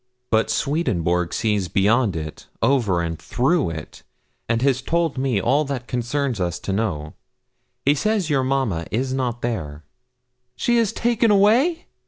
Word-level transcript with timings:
'But 0.31 0.49
Swedenborg 0.49 1.31
sees 1.31 1.67
beyond 1.67 2.15
it, 2.15 2.47
over, 2.63 3.03
and 3.03 3.19
through 3.19 3.69
it, 3.69 4.01
and 4.49 4.59
has 4.63 4.81
told 4.81 5.19
me 5.19 5.39
all 5.39 5.63
that 5.65 5.85
concerns 5.87 6.39
us 6.39 6.57
to 6.61 6.73
know. 6.73 7.13
He 7.85 7.93
says 7.93 8.27
your 8.27 8.43
mamma 8.43 8.87
is 8.89 9.13
not 9.13 9.43
there.' 9.43 9.83
'She 10.55 10.79
is 10.79 10.91
taken 10.91 11.29
away!' 11.29 11.85